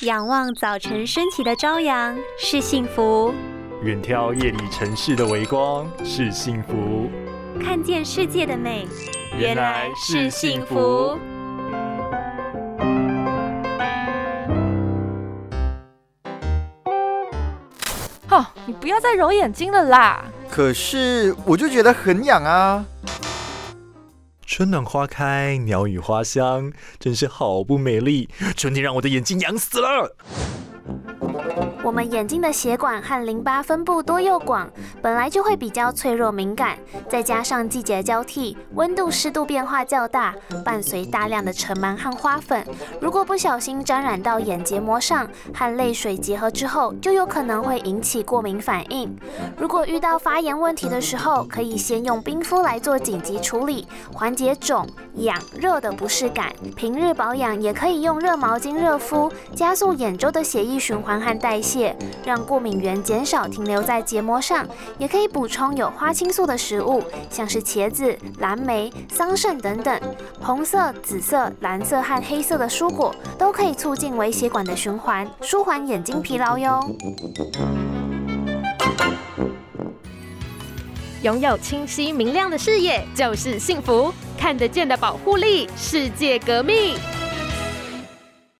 [0.00, 3.32] 仰望早晨升起的朝阳是幸福，
[3.82, 7.08] 远眺夜里城市的微光是幸福，
[7.62, 8.88] 看见世界的美
[9.38, 11.16] 原来是幸福。
[18.30, 20.24] 哦，你不要再揉眼睛了啦！
[20.50, 22.84] 可是我就觉得很痒啊。
[24.56, 28.28] 春暖花开，鸟语花香，真是好不美丽。
[28.56, 30.14] 春天让我的眼睛痒死了。
[31.84, 34.70] 我们眼睛的血管和淋巴分布多又广，
[35.02, 36.78] 本来就会比较脆弱敏感，
[37.10, 40.34] 再加上季节交替，温度湿度变化较大，
[40.64, 42.66] 伴随大量的尘螨和花粉，
[43.02, 49.14] 如果不小心沾染到眼结膜上，和泪水结合之后，就有可能会引起过敏反应。
[49.58, 56.50] 如果遇到发炎问题的时候，可以先用冰敷来做紧急处理，缓解肿、痒、热的不适感。
[56.74, 61.73] 平日保养也可以用热毛巾热敷，加速眼周的血液循环和代谢。
[62.24, 64.66] 让过敏源减少停留在结膜上，
[64.98, 70.00] 也可以补充有花青素的食物，像是茄子、蓝莓、桑葚等等。
[70.40, 76.80] 红色、紫色、蓝色和黑色的蔬果都可以促进微血管的循环，舒缓眼睛疲劳哟。
[81.22, 86.96] 拥有清晰明亮的视野就是幸福，看得见的保护力，世界革命。